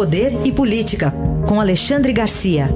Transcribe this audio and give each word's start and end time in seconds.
Poder 0.00 0.32
e 0.46 0.50
Política, 0.50 1.12
com 1.46 1.60
Alexandre 1.60 2.10
Garcia. 2.10 2.68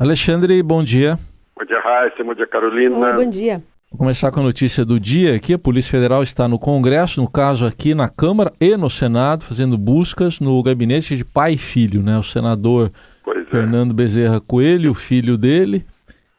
Alexandre, 0.00 0.62
bom 0.62 0.82
dia. 0.82 1.18
Bom 1.54 1.66
dia, 1.66 1.78
Raíssa. 1.78 2.24
Bom 2.24 2.32
dia, 2.32 2.46
Carolina. 2.46 2.96
Oi, 2.96 3.12
bom 3.12 3.28
dia. 3.28 3.62
Vou 3.90 3.98
começar 3.98 4.32
com 4.32 4.40
a 4.40 4.44
notícia 4.44 4.82
do 4.82 4.98
dia 4.98 5.36
aqui. 5.36 5.52
A 5.52 5.58
Polícia 5.58 5.90
Federal 5.90 6.22
está 6.22 6.48
no 6.48 6.58
Congresso, 6.58 7.20
no 7.20 7.30
caso 7.30 7.66
aqui 7.66 7.94
na 7.94 8.08
Câmara 8.08 8.50
e 8.58 8.74
no 8.78 8.88
Senado, 8.88 9.44
fazendo 9.44 9.76
buscas 9.76 10.40
no 10.40 10.62
gabinete 10.62 11.18
de 11.18 11.22
pai 11.22 11.52
e 11.52 11.58
filho, 11.58 12.02
né? 12.02 12.16
O 12.16 12.22
senador 12.22 12.90
Pois 13.22 13.46
é. 13.46 13.50
Fernando 13.50 13.92
Bezerra 13.92 14.40
Coelho, 14.40 14.92
o 14.92 14.94
filho 14.94 15.36
dele, 15.36 15.84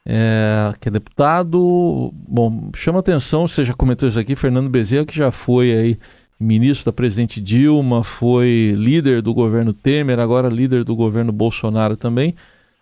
é, 0.05 0.73
que 0.79 0.89
é 0.89 0.91
deputado. 0.91 2.11
Bom, 2.13 2.69
chama 2.75 2.99
atenção, 2.99 3.47
você 3.47 3.63
já 3.63 3.73
comentou 3.73 4.07
isso 4.07 4.19
aqui, 4.19 4.35
Fernando 4.35 4.69
Bezerra, 4.69 5.05
que 5.05 5.15
já 5.15 5.31
foi 5.31 5.71
aí 5.73 5.97
ministro 6.39 6.91
da 6.91 6.95
presidente 6.95 7.39
Dilma, 7.39 8.03
foi 8.03 8.73
líder 8.75 9.21
do 9.21 9.33
governo 9.33 9.73
Temer, 9.73 10.19
agora 10.19 10.49
líder 10.49 10.83
do 10.83 10.95
governo 10.95 11.31
Bolsonaro 11.31 11.95
também. 11.95 12.35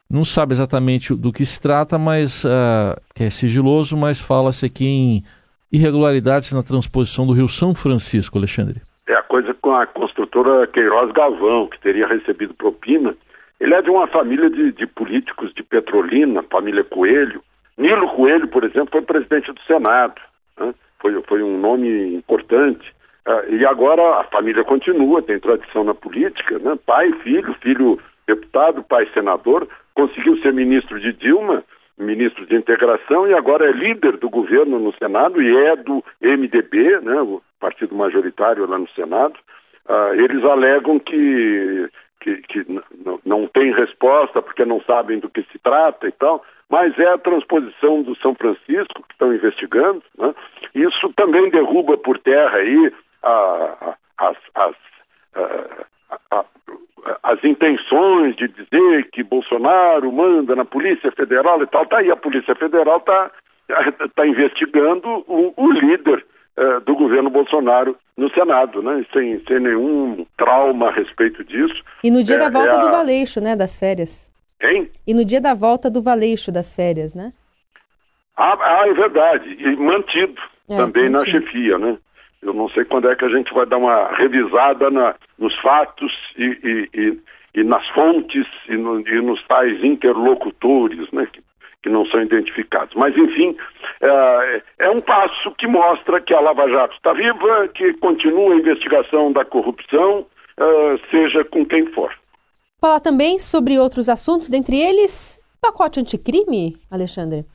Não 0.09 0.26
sabe 0.26 0.53
exatamente 0.53 1.15
do 1.15 1.31
que 1.31 1.45
se 1.45 1.62
trata, 1.62 1.98
mas 1.98 2.43
ah, 2.45 2.99
que 3.15 3.23
é 3.23 3.29
sigiloso, 3.29 3.95
mas 3.95 4.20
fala-se 4.20 4.65
aqui 4.65 4.85
em 4.85 5.23
irregularidades 5.71 6.51
na 6.51 6.63
transposição 6.63 7.26
do 7.26 7.34
Rio 7.34 7.48
São 7.48 7.73
Francisco, 7.73 8.38
Alexandre. 8.38 8.81
É 9.07 9.13
a 9.13 9.23
coisa 9.23 9.53
com 9.53 9.73
a 9.73 9.85
construtora 9.85 10.67
Queiroz 10.67 11.12
Galvão, 11.13 11.67
que 11.67 11.79
teria 11.79 12.07
recebido 12.07 12.53
propina. 12.53 13.15
Ele 13.61 13.75
é 13.75 13.81
de 13.83 13.91
uma 13.91 14.07
família 14.07 14.49
de, 14.49 14.71
de 14.71 14.88
políticos 14.88 15.53
de 15.53 15.61
Petrolina, 15.61 16.41
família 16.49 16.83
Coelho. 16.83 17.43
Nilo 17.77 18.09
Coelho, 18.09 18.47
por 18.47 18.63
exemplo, 18.63 18.89
foi 18.91 19.03
presidente 19.03 19.51
do 19.53 19.61
Senado. 19.61 20.20
né? 20.59 20.73
Foi, 20.99 21.21
foi 21.21 21.43
um 21.43 21.59
nome 21.59 22.15
importante. 22.15 22.91
Ah, 23.23 23.43
e 23.49 23.63
agora 23.63 24.20
a 24.20 24.23
família 24.23 24.63
continua, 24.63 25.21
tem 25.21 25.39
tradição 25.39 25.84
na 25.84 25.93
política, 25.93 26.57
né? 26.57 26.76
pai, 26.87 27.12
filho, 27.23 27.54
filho 27.62 27.99
deputado, 28.26 28.82
pai 28.82 29.07
senador, 29.13 29.67
conseguiu 29.93 30.37
ser 30.37 30.51
ministro 30.54 30.99
de 30.99 31.13
Dilma, 31.13 31.63
ministro 31.99 32.48
de 32.48 32.55
integração, 32.55 33.27
e 33.27 33.34
agora 33.35 33.70
é 33.70 33.71
líder 33.71 34.17
do 34.17 34.27
governo 34.27 34.79
no 34.79 34.91
Senado 34.95 35.39
e 35.39 35.55
é 35.55 35.76
do 35.76 36.04
MDB, 36.20 36.99
né? 37.01 37.21
o 37.21 37.43
partido 37.59 37.93
majoritário 37.93 38.65
lá 38.65 38.79
no 38.79 38.89
Senado. 38.89 39.35
Ah, 39.87 40.13
eles 40.15 40.43
alegam 40.43 40.98
que, 40.98 41.87
que, 42.21 42.37
que 42.43 42.65
não 43.25 43.47
tem 43.47 43.73
resposta 43.73 44.41
porque 44.41 44.63
não 44.63 44.79
sabem 44.81 45.19
do 45.19 45.29
que 45.29 45.41
se 45.51 45.59
trata 45.59 46.07
e 46.07 46.11
tal, 46.13 46.43
mas 46.69 46.97
é 46.97 47.07
a 47.07 47.17
transposição 47.17 48.01
do 48.03 48.15
São 48.17 48.33
Francisco 48.35 49.03
que 49.07 49.13
estão 49.13 49.33
investigando. 49.33 50.01
Né? 50.17 50.33
Isso 50.73 51.11
também 51.15 51.49
derruba 51.49 51.97
por 51.97 52.17
terra 52.19 52.57
aí 52.57 52.93
a- 53.23 53.95
a- 54.19 54.27
as, 54.29 54.37
as, 54.55 54.75
a- 56.31 56.45
as 57.23 57.43
intenções 57.43 58.35
de 58.35 58.47
dizer 58.47 59.09
que 59.11 59.23
Bolsonaro 59.23 60.11
manda 60.11 60.55
na 60.55 60.63
Polícia 60.65 61.11
Federal 61.11 61.61
e 61.61 61.67
tal. 61.67 61.85
Tá 61.87 61.97
aí, 61.97 62.11
a 62.11 62.15
Polícia 62.15 62.55
Federal 62.55 62.97
está 62.97 63.31
tá 64.16 64.27
investigando 64.27 65.07
o, 65.27 65.53
o 65.57 65.72
líder 65.72 66.23
eh, 66.57 66.80
do 66.81 66.96
governo 66.96 67.30
Bolsonaro 67.30 67.96
no 68.18 68.30
Senado, 68.31 68.81
né? 68.81 69.06
Sem, 69.13 69.40
sem 69.47 69.59
nenhum 69.59 70.25
trauma 70.38 70.88
a 70.90 70.91
respeito 70.91 71.44
disso. 71.44 71.84
E 72.03 72.12
no 72.12 72.24
dia 72.24 72.35
É, 72.35 72.40
da 72.40 72.50
volta 72.50 72.75
é 72.75 72.80
do 72.80 72.88
a- 72.88 72.91
Valeixo, 72.91 73.41
né, 73.41 73.56
das 73.56 73.78
férias. 73.78 74.31
Hein? 74.62 74.90
E 75.07 75.13
no 75.13 75.25
dia 75.25 75.41
da 75.41 75.53
volta 75.53 75.90
do 75.90 76.02
Valeixo 76.02 76.52
das 76.52 76.74
férias, 76.74 77.16
né? 77.16 77.34
Ah, 78.38 78.57
ah, 78.59 78.88
é 78.88 78.94
verdade. 78.94 79.50
E 79.59 79.75
mantido 79.75 80.40
É, 80.69 80.78
também 80.78 81.09
na 81.09 81.19
mantido. 81.19 81.41
chefia, 81.46 81.78
né? 81.78 81.97
Eu 82.41 82.53
não 82.53 82.69
sei 82.69 82.85
quando 82.85 83.09
é 83.09 83.16
que 83.16 83.25
a 83.25 83.29
gente 83.29 83.53
vai 83.53 83.66
dar 83.66 83.78
uma 83.78 84.07
revisada 84.16 84.90
na, 84.90 85.16
nos 85.38 85.56
fatos 85.62 86.12
e, 86.38 86.44
e, 86.44 86.90
e, 87.00 87.19
e 87.61 87.63
nas 87.63 87.88
fontes 87.90 88.47
e, 88.67 88.75
no- 88.78 89.00
e 89.07 89.22
nos 89.22 89.44
tais 89.47 89.84
interlocutores, 89.84 91.09
né? 91.11 91.28
Que, 91.31 91.41
que 91.83 91.89
não 91.89 92.05
são 92.05 92.21
identificados. 92.21 92.93
Mas, 92.95 93.15
enfim, 93.17 93.55
é, 94.01 94.61
é 94.79 94.89
um 94.89 95.01
passo 95.01 95.51
que 95.55 95.67
mostra 95.67 96.21
que 96.21 96.33
a 96.33 96.39
Lava 96.39 96.69
Jato 96.69 96.95
está 96.95 97.13
viva, 97.13 97.67
que 97.69 97.93
continua 97.95 98.53
a 98.53 98.57
investigação 98.57 99.31
da 99.31 99.43
corrupção, 99.43 100.25
eh, 100.59 100.99
seja 101.09 101.43
com 101.45 101.65
quem 101.65 101.87
for. 101.87 102.13
Falar 102.79 102.99
também 102.99 103.39
sobre 103.39 103.79
outros 103.79 104.09
assuntos, 104.09 104.49
dentre 104.49 104.79
eles, 104.79 105.39
o 105.57 105.61
pacote 105.71 105.99
anticrime, 105.99 106.75
Alexandre. 106.91 107.45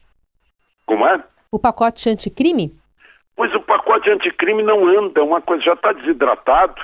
Como 0.87 1.07
é? 1.07 1.23
O 1.53 1.59
pacote 1.59 2.09
anticrime? 2.09 2.73
Pois 3.37 3.55
o 3.55 3.61
pacote 3.61 4.09
anticrime 4.11 4.63
não 4.63 4.87
anda, 4.87 5.23
uma 5.23 5.41
coisa 5.41 5.63
já 5.65 5.73
está 5.75 5.93
desidratado, 5.93 6.81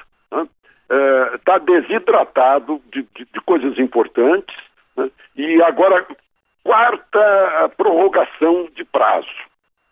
está 1.34 1.58
desidratado 1.58 2.80
de, 2.92 3.02
de- 3.16 3.24
de 3.32 3.40
coisas 3.46 3.78
importantes, 3.78 4.54
né? 4.96 5.10
e 5.36 5.62
agora 5.62 6.06
quarta 6.64 7.70
prorrogação 7.76 8.68
de 8.74 8.84
prazo. 8.84 9.28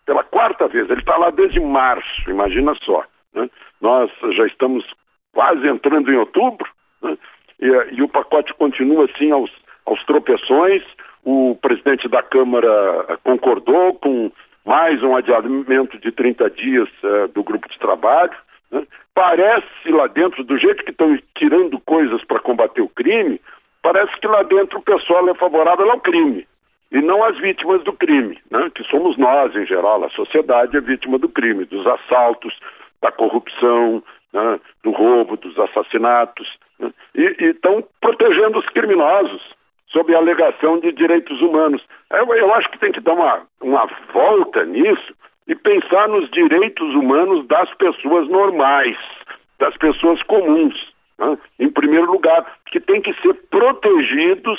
Pela 0.07 0.25
quarta 0.25 0.67
vez, 0.69 0.89
ele 0.91 1.01
está 1.01 1.17
lá 1.17 1.31
desde 1.31 1.61
março, 1.61 2.31
imagina 2.31 2.75
só. 2.83 3.05
né? 3.35 3.49
Nós 3.81 4.11
já 4.33 4.47
estamos 4.47 4.85
quase 5.33 5.67
entrando 5.69 6.11
em 6.13 6.17
outubro, 6.17 6.69
né? 7.03 7.17
e, 7.61 7.67
e 7.97 8.03
o 8.03 8.09
pacote 8.09 8.53
continua 8.55 9.05
assim 9.05 9.31
aos, 9.31 9.51
aos 9.87 10.03
tropeções. 10.05 10.83
O 11.25 11.57
presidente 11.61 12.09
da 12.09 12.23
Câmara 12.23 13.19
concordou 13.23 13.95
com 13.95 14.33
mais 14.65 15.03
um 15.03 15.15
adiamento 15.17 15.99
de 15.99 16.11
30 16.11 16.51
dias 16.51 16.89
eh, 17.03 17.27
do 17.29 17.43
grupo 17.43 17.69
de 17.69 17.79
trabalho. 17.79 18.33
né? 18.71 18.87
Parece 19.15 19.91
lá 19.91 20.07
dentro, 20.07 20.43
do 20.45 20.57
jeito 20.57 20.83
que 20.83 20.91
estão 20.91 21.19
tirando 21.37 21.79
coisas 21.81 22.25
para 22.25 22.41
combater 22.41 22.81
o 22.81 22.89
crime, 22.89 23.41
parece 23.83 24.19
que 24.19 24.27
lá 24.27 24.43
dentro 24.45 24.79
o 24.79 24.83
pessoal 24.83 25.29
é 25.29 25.35
favorável 25.35 25.91
ao 25.91 26.01
crime 26.01 26.47
e 26.91 27.01
não 27.01 27.23
às 27.23 27.39
vítimas 27.39 27.83
do 27.85 27.93
crime, 27.93 28.39
né? 28.51 28.71
que 28.75 28.83
somos 28.85 29.17
nós 29.17 29.55
em 29.55 29.65
geral, 29.65 30.03
a 30.05 30.11
sociedade 30.11 30.77
é 30.77 30.81
vítima 30.81 31.19
do 31.19 31.29
crime, 31.29 31.65
dos 31.65 31.87
assaltos, 31.87 32.59
da 33.01 33.13
corrupção, 33.13 34.03
né? 34.33 34.61
do 34.83 34.91
roubo, 34.91 35.37
dos 35.37 35.57
assassinatos, 35.59 36.49
né? 36.79 36.93
e 37.15 37.45
estão 37.45 37.85
protegendo 38.01 38.59
os 38.59 38.67
criminosos 38.71 39.41
sob 39.89 40.15
a 40.15 40.19
alegação 40.19 40.79
de 40.81 40.93
direitos 40.93 41.41
humanos. 41.41 41.83
Eu, 42.11 42.33
eu 42.35 42.55
acho 42.55 42.69
que 42.71 42.79
tem 42.79 42.93
que 42.93 43.01
dar 43.01 43.15
uma, 43.15 43.43
uma 43.61 43.89
volta 44.13 44.65
nisso 44.65 45.15
e 45.47 45.55
pensar 45.55 46.09
nos 46.09 46.31
direitos 46.31 46.95
humanos 46.95 47.47
das 47.47 47.73
pessoas 47.75 48.29
normais, 48.29 48.97
das 49.59 49.77
pessoas 49.77 50.21
comuns, 50.25 50.93
né? 51.19 51.39
em 51.59 51.71
primeiro 51.71 52.11
lugar, 52.11 52.47
que 52.67 52.81
têm 52.81 53.01
que 53.01 53.13
ser 53.21 53.35
protegidos 53.49 54.59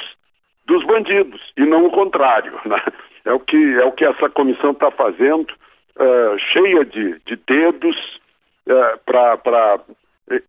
dos 0.71 0.85
bandidos 0.85 1.41
e 1.57 1.65
não 1.65 1.85
o 1.85 1.91
contrário. 1.91 2.53
né? 2.65 2.81
É 3.25 3.33
o 3.33 3.39
que 3.39 3.75
é 3.75 3.85
o 3.85 3.91
que 3.91 4.05
essa 4.05 4.29
comissão 4.29 4.71
está 4.71 4.89
fazendo, 4.89 5.53
eh, 5.99 6.35
cheia 6.39 6.85
de, 6.85 7.19
de 7.25 7.35
dedos 7.35 8.19
para, 9.05 9.79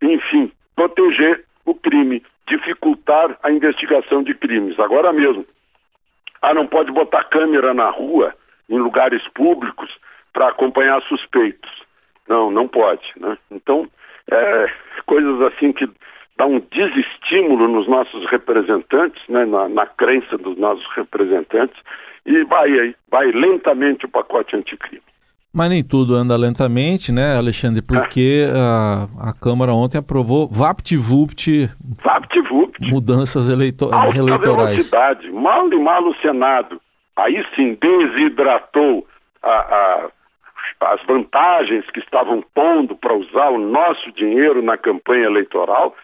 enfim, 0.01 0.53
proteger 0.77 1.45
o 1.67 1.75
crime, 1.75 2.23
dificultar 2.47 3.37
a 3.43 3.51
investigação 3.51 4.23
de 4.23 4.35
crimes. 4.35 4.79
Agora 4.79 5.13
mesmo, 5.13 5.45
ah, 6.41 6.55
não 6.55 6.67
pode 6.67 6.93
botar 6.93 7.25
câmera 7.25 7.75
na 7.75 7.91
rua, 7.91 8.35
em 8.69 8.79
lugares 8.79 9.27
públicos, 9.35 9.91
para 10.33 10.49
acompanhar 10.49 11.03
suspeitos. 11.03 11.71
Não, 12.29 12.51
não 12.51 12.69
pode. 12.69 13.05
Né? 13.17 13.37
Então, 13.51 13.89
é, 14.31 14.73
coisas 15.05 15.41
assim 15.43 15.73
que 15.73 15.89
dá 16.37 16.47
um 16.47 16.61
desestímulo 16.71 17.69
nos 17.69 17.87
nossos 17.89 18.29
representantes, 18.31 19.23
né, 19.29 19.45
na, 19.45 19.69
na 19.69 19.87
crença 19.87 20.37
dos 20.39 20.57
nossos 20.59 20.85
representantes, 20.97 21.77
e 22.27 22.45
vai, 22.45 22.95
vai 23.11 23.27
lentamente 23.33 24.07
o 24.07 24.09
pacote 24.09 24.57
anticrime. 24.57 25.03
Mas 25.55 25.69
nem 25.69 25.85
tudo 25.85 26.15
anda 26.15 26.35
lentamente, 26.35 27.13
né, 27.13 27.37
Alexandre? 27.37 27.83
Porque 27.83 28.45
a, 28.57 29.29
a 29.29 29.35
Câmara 29.35 29.73
ontem 29.75 29.99
aprovou 29.99 30.49
VaptVupt 30.49 31.69
VaptVupt. 32.03 32.91
mudanças 32.91 33.49
eleito 33.51 33.85
Alta 33.93 34.17
eleitorais. 34.19 34.71
velocidade, 34.71 35.31
mal 35.31 35.71
e 35.71 35.79
mal 35.79 36.03
o 36.05 36.15
Senado. 36.23 36.81
Aí 37.17 37.45
sim 37.55 37.77
desidratou 37.81 39.07
a- 39.43 39.49
a- 39.51 40.09
as 40.95 41.05
vantagens 41.07 41.85
que 41.91 42.01
estavam 42.01 42.43
pondo 42.55 42.97
para 42.97 43.15
usar 43.15 43.51
o 43.51 43.59
nosso 43.59 44.11
dinheiro 44.13 44.63
na 44.63 44.79
campanha 44.79 45.27
eleitoral. 45.27 45.95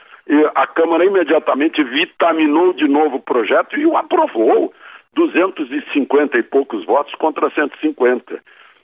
A 0.54 0.66
Câmara 0.66 1.04
imediatamente 1.04 1.82
vitaminou 1.82 2.72
de 2.72 2.86
novo 2.86 3.16
o 3.16 3.22
projeto 3.22 3.78
e 3.78 3.86
o 3.86 3.96
aprovou. 3.96 4.72
250 5.14 6.38
e 6.38 6.42
poucos 6.42 6.84
votos 6.84 7.14
contra 7.14 7.50
150. 7.50 8.40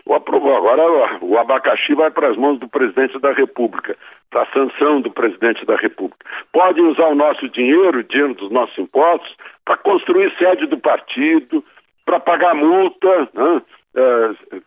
O 0.07 0.15
aprovou. 0.15 0.57
Agora 0.57 1.19
o 1.21 1.39
abacaxi 1.39 1.95
vai 1.95 2.11
para 2.11 2.29
as 2.29 2.37
mãos 2.37 2.59
do 2.59 2.69
presidente 2.69 3.19
da 3.19 3.33
República, 3.33 3.97
para 4.31 4.43
a 4.43 4.47
sanção 4.47 5.01
do 5.01 5.11
presidente 5.11 5.65
da 5.65 5.77
República. 5.77 6.25
Podem 6.53 6.85
usar 6.87 7.07
o 7.07 7.15
nosso 7.15 7.49
dinheiro, 7.49 7.99
o 7.99 8.05
dinheiro 8.05 8.35
dos 8.35 8.51
nossos 8.51 8.77
impostos, 8.79 9.35
para 9.65 9.77
construir 9.77 10.35
sede 10.37 10.67
do 10.67 10.79
partido, 10.79 11.65
para 12.05 12.21
pagar 12.21 12.55
multa, 12.55 13.29
né? 13.33 13.63
É, 13.97 14.61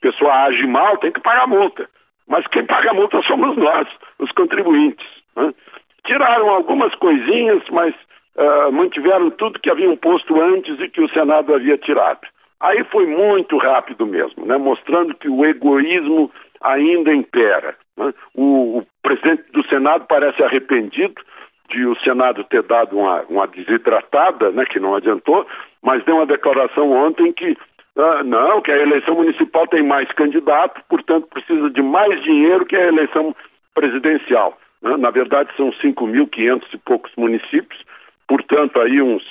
pessoa 0.00 0.44
age 0.44 0.66
mal, 0.66 0.98
tem 0.98 1.12
que 1.12 1.20
pagar 1.20 1.46
multa. 1.46 1.88
Mas 2.28 2.46
quem 2.48 2.64
paga 2.64 2.90
a 2.90 2.94
multa 2.94 3.20
somos 3.22 3.56
nós, 3.56 3.88
os 4.18 4.30
contribuintes. 4.32 5.06
Né? 5.36 5.52
Tiraram 6.06 6.50
algumas 6.50 6.94
coisinhas, 6.96 7.62
mas 7.70 7.94
uh, 8.36 8.72
mantiveram 8.72 9.30
tudo 9.30 9.58
que 9.58 9.70
haviam 9.70 9.96
posto 9.96 10.40
antes 10.40 10.78
e 10.80 10.88
que 10.88 11.00
o 11.00 11.08
Senado 11.08 11.54
havia 11.54 11.78
tirado. 11.78 12.20
Aí 12.60 12.84
foi 12.84 13.06
muito 13.06 13.56
rápido 13.58 14.06
mesmo, 14.06 14.46
né? 14.46 14.56
mostrando 14.56 15.14
que 15.14 15.28
o 15.28 15.44
egoísmo 15.44 16.30
ainda 16.62 17.12
impera. 17.12 17.74
Né? 17.96 18.12
O, 18.34 18.78
o, 18.78 18.86
presidente 19.02 19.44
do 19.52 19.62
Senado 19.68 20.06
parece 20.08 20.42
arrependido 20.42 21.14
de 21.68 21.86
o 21.86 21.94
Senado 22.00 22.44
ter 22.44 22.62
dado 22.62 22.96
uma, 22.96 23.22
uma 23.28 23.46
desidratada, 23.46 24.50
né, 24.50 24.64
que 24.66 24.80
não 24.80 24.94
adiantou, 24.94 25.46
mas 25.82 26.04
deu 26.04 26.16
uma 26.16 26.26
declaração 26.26 26.90
ontem 26.90 27.32
que 27.32 27.56
ah, 27.96 28.22
não, 28.24 28.60
que 28.60 28.72
a 28.72 28.76
eleição 28.76 29.14
municipal 29.14 29.66
tem 29.68 29.82
mais 29.82 30.10
candidatos, 30.12 30.82
portanto 30.88 31.28
precisa 31.28 31.70
de 31.70 31.82
mais 31.82 32.20
dinheiro 32.22 32.66
que 32.66 32.76
a 32.76 32.88
eleição 32.88 33.34
presidencial. 33.74 34.58
Né? 34.84 34.96
Na 34.98 35.10
verdade, 35.10 35.50
são 35.56 35.72
5.500 35.72 36.62
e 36.74 36.78
poucos 36.78 37.10
municípios, 37.16 37.82
portanto, 38.28 38.78
aí 38.80 39.00
uns 39.00 39.24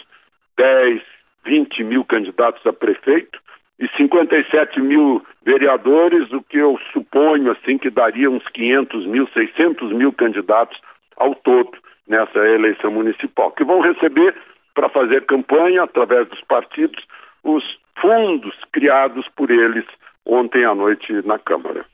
10, 0.58 1.02
20 1.46 1.84
mil 1.84 2.04
candidatos 2.04 2.66
a 2.66 2.74
prefeito 2.74 3.40
e 3.80 3.88
57 3.96 4.82
mil 4.82 5.24
vereadores, 5.46 6.32
o 6.32 6.42
que 6.42 6.58
eu 6.58 6.80
suponho 6.92 7.52
assim 7.52 7.78
que 7.78 7.90
daria 7.90 8.30
uns 8.30 8.48
500 8.50 9.06
mil, 9.06 9.28
600 9.28 9.92
mil 9.94 10.12
candidatos 10.12 10.80
ao 11.18 11.36
todo 11.36 11.72
nessa 12.08 12.40
eleição 12.40 12.92
municipal, 12.92 13.52
que 13.52 13.64
vão 13.64 13.80
receber 13.80 14.36
para 14.74 14.90
fazer 14.90 15.26
campanha 15.26 15.84
através 15.84 16.28
dos 16.28 16.42
partidos 16.42 17.04
os 17.44 17.64
fundos 18.00 18.56
criados 18.72 19.28
por 19.36 19.52
eles 19.52 19.86
ontem 20.26 20.66
à 20.66 20.74
noite 20.74 21.12
na 21.26 21.38
Câmara. 21.38 21.86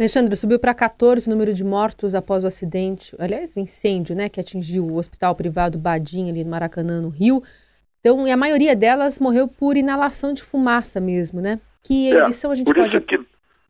Alexandre, 0.00 0.34
subiu 0.34 0.58
para 0.58 0.72
14 0.72 1.28
o 1.28 1.30
número 1.30 1.52
de 1.52 1.62
mortos 1.62 2.14
após 2.14 2.42
o 2.42 2.46
acidente, 2.46 3.14
aliás, 3.18 3.54
o 3.54 3.60
incêndio, 3.60 4.16
né, 4.16 4.30
que 4.30 4.40
atingiu 4.40 4.84
o 4.84 4.96
hospital 4.96 5.36
privado 5.36 5.76
Badim, 5.76 6.30
ali 6.30 6.42
no 6.42 6.50
Maracanã, 6.50 7.02
no 7.02 7.10
Rio. 7.10 7.42
Então, 8.00 8.26
e 8.26 8.30
a 8.30 8.36
maioria 8.36 8.74
delas 8.74 9.20
morreu 9.20 9.46
por 9.46 9.76
inalação 9.76 10.32
de 10.32 10.42
fumaça 10.42 11.02
mesmo, 11.02 11.42
né? 11.42 11.60
Que 11.84 12.16
é, 12.16 12.24
lição 12.24 12.50
a 12.50 12.54
gente 12.54 12.72
pode 12.72 12.98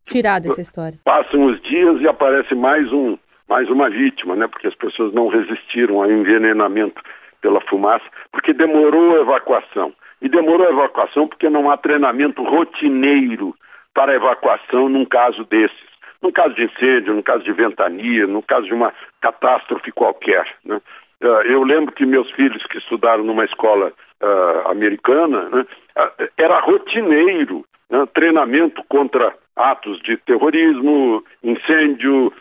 tirar 0.06 0.41
dessa 0.41 0.61
história? 0.61 1.00
Passam 1.05 1.47
os 1.47 1.61
dias 1.62 2.00
e 2.00 2.06
aparece 2.06 2.55
mais 2.55 2.87
um, 2.93 3.19
mais 3.49 3.69
uma 3.69 3.91
vítima, 3.91 4.37
né? 4.37 4.47
Porque 4.47 4.69
as 4.69 4.75
pessoas 4.77 5.12
não 5.12 5.27
resistiram 5.27 6.00
ao 6.00 6.09
envenenamento 6.09 7.03
pela 7.43 7.61
fumaça, 7.62 8.05
porque 8.31 8.55
demorou 8.55 9.17
a 9.17 9.23
evacuação. 9.23 9.93
E 10.23 10.29
demorou 10.29 10.65
a 10.65 10.71
evacuação 10.71 11.27
porque 11.27 11.50
não 11.50 11.69
há 11.69 11.77
treinamento 11.77 12.41
rotineiro 12.44 13.53
para 13.93 14.15
evacuação 14.15 14.88
num 14.88 15.05
caso 15.05 15.44
desses. 15.47 15.89
No 16.22 16.32
caso 16.32 16.55
de 16.55 16.64
incêndio, 16.64 17.14
no 17.14 17.22
caso 17.22 17.44
de 17.44 17.52
ventania, 17.52 18.26
no 18.26 18.43
caso 18.43 18.67
de 18.67 18.75
uma 18.75 18.93
catástrofe 19.20 19.90
qualquer. 19.93 20.46
Né? 20.64 20.81
Uh, 21.22 21.43
eu 21.44 21.62
lembro 21.62 21.93
que 21.93 22.06
meus 22.06 22.31
filhos 22.32 22.62
que 22.67 22.78
estudaram 22.78 23.25
numa 23.25 23.44
escola 23.44 23.93
uh, 24.22 24.69
americana, 24.70 25.49
né, 25.49 25.67
uh, 25.96 26.28
era 26.37 26.61
rotineiro 26.61 27.64
né, 27.90 28.06
treinamento 28.14 28.82
contra 28.88 29.34
atos 29.56 30.00
de 30.00 30.17
terrorismo, 30.19 31.22
incêndio, 31.43 32.32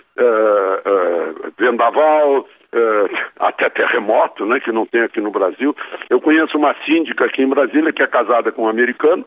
vendaval, 1.58 2.46
uh, 2.74 3.18
até 3.40 3.70
terremoto, 3.70 4.46
né, 4.46 4.60
que 4.60 4.72
não 4.72 4.86
tem 4.86 5.02
aqui 5.02 5.20
no 5.22 5.31
Brasil. 5.31 5.76
Eu 6.10 6.22
conheço 6.22 6.58
uma 6.58 6.76
síndica 6.86 7.26
aqui 7.26 7.42
em 7.42 7.50
Brasília 7.50 7.94
que 7.94 8.04
é 8.04 8.08
casada 8.08 8.52
com 8.52 8.64
um 8.64 8.70
americano 8.70 9.26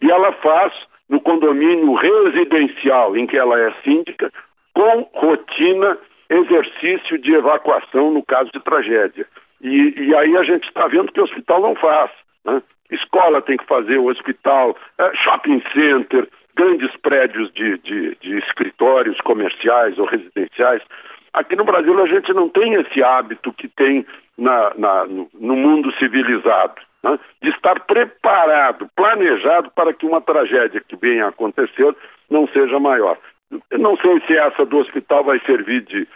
e 0.00 0.10
ela 0.10 0.32
faz 0.32 0.72
no 1.14 1.20
condomínio 1.20 1.94
residencial 1.94 3.16
em 3.16 3.24
que 3.24 3.36
ela 3.36 3.56
é 3.60 3.72
síndica, 3.84 4.32
com 4.74 5.08
rotina, 5.14 5.96
exercício 6.28 7.16
de 7.18 7.32
evacuação 7.32 8.10
no 8.10 8.20
caso 8.24 8.50
de 8.52 8.58
tragédia. 8.58 9.24
E, 9.62 9.94
e 9.96 10.14
aí 10.16 10.36
a 10.36 10.42
gente 10.42 10.66
está 10.66 10.88
vendo 10.88 11.12
que 11.12 11.20
o 11.20 11.24
hospital 11.24 11.62
não 11.62 11.76
faz. 11.76 12.10
Né? 12.44 12.60
Escola 12.90 13.40
tem 13.40 13.56
que 13.56 13.66
fazer, 13.66 13.98
o 13.98 14.08
hospital, 14.08 14.76
é, 14.98 15.14
shopping 15.14 15.62
center, 15.72 16.28
grandes 16.56 16.90
prédios 16.96 17.52
de, 17.52 17.78
de, 17.78 18.16
de 18.16 18.38
escritórios 18.38 19.20
comerciais 19.20 19.96
ou 19.96 20.06
residenciais 20.06 20.82
Aqui 21.34 21.56
no 21.56 21.64
Brasil 21.64 22.00
a 22.00 22.06
gente 22.06 22.32
não 22.32 22.48
tem 22.48 22.74
esse 22.74 23.02
hábito 23.02 23.52
que 23.52 23.66
tem 23.66 24.06
na, 24.38 24.72
na, 24.76 25.04
no, 25.04 25.28
no, 25.34 25.56
mundo 25.56 25.92
civilizado, 25.98 26.80
né? 27.04 27.18
de 27.42 27.50
estar 27.50 27.78
preparado, 27.80 28.88
planejado 28.96 29.70
para 29.72 29.92
que 29.92 30.06
uma 30.06 30.20
tragédia 30.20 30.80
que 30.80 30.96
venha 30.96 31.26
a 31.26 31.28
acontecer 31.28 31.94
não 32.30 32.48
seja 32.48 32.80
maior. 32.80 33.18
Eu 33.70 33.78
não 33.78 33.96
sei 33.98 34.20
se 34.26 34.36
essa 34.36 34.64
do 34.64 34.78
hospital 34.78 35.22
vai 35.22 35.38
servir 35.40 35.82
de, 35.82 36.08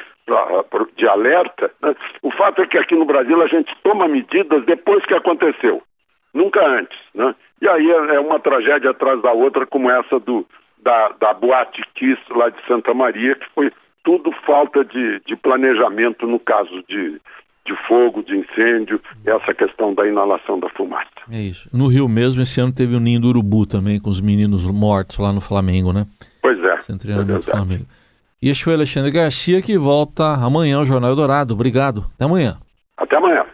de 0.97 1.09
alerta. 1.09 1.71
Né? 1.83 1.95
O 2.23 2.31
fato 2.33 2.63
é 2.63 2.67
que 2.67 2.79
aqui 2.79 2.95
no 2.95 3.05
Brasil 3.05 3.41
a 3.43 3.47
gente 3.47 3.73
toma 3.85 4.09
medidas 4.09 4.65
depois 4.65 5.05
que 5.05 5.15
aconteceu, 5.15 5.83
nunca 6.33 6.67
antes. 6.67 6.99
Né? 7.15 7.35
E 7.61 7.69
aí 7.69 7.91
é, 7.91 8.15
é 8.15 8.21
uma 8.21 8.41
tragédia 8.41 8.91
atrás 8.91 9.21
da 9.21 9.33
outra, 9.33 9.67
como 9.67 9.91
essa 9.91 10.19
do, 10.19 10.47
da, 10.79 11.11
da 11.21 11.35
Boate 11.35 11.83
Kiss 11.95 12.21
lá 12.31 12.49
de 12.49 12.67
Santa 12.67 12.95
Maria, 12.95 13.35
que 13.35 13.49
foi 13.55 13.71
tudo 14.03 14.33
falta 14.47 14.83
de, 14.85 15.21
de 15.27 15.37
planejamento 15.37 16.27
no 16.27 16.41
caso 16.41 16.83
de, 16.89 17.21
de 17.69 17.77
fogo, 17.87 18.23
de 18.23 18.35
incêndio, 18.35 19.01
essa 19.27 19.53
questão 19.53 19.95
da 19.95 20.07
inalação 20.07 20.59
da 20.59 20.69
fumaça. 20.71 21.09
É 21.31 21.41
isso. 21.41 21.69
No 21.73 21.87
Rio 21.87 22.09
mesmo, 22.09 22.41
esse 22.41 22.61
ano 22.61 22.73
teve 22.73 22.97
o 22.97 23.01
ninho 23.01 23.21
do 23.21 23.29
urubu 23.29 23.67
também, 23.67 24.01
com 24.01 24.09
os 24.09 24.21
meninos 24.21 24.65
mortos 24.65 25.19
lá 25.19 25.33
no 25.33 25.41
Flamengo, 25.41 25.93
né? 25.93 26.07
Pois 26.41 26.59
é. 26.65 26.83
Sem 26.83 26.97
treinamento 26.97 27.51
é 27.51 27.53
Flamengo. 27.53 27.85
E 28.41 28.49
este 28.49 28.65
foi 28.65 28.75
Alexandre 28.75 29.11
Garcia 29.11 29.61
que 29.61 29.77
volta 29.77 30.25
amanhã 30.35 30.79
ao 30.79 30.85
Jornal 30.85 31.15
Dourado. 31.15 31.55
Obrigado. 31.55 32.07
Até 32.15 32.25
amanhã. 32.25 32.57
Até 32.97 33.19
amanhã. 33.19 33.45